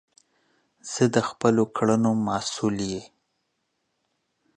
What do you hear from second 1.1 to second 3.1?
د خپلو کړونو مسول یی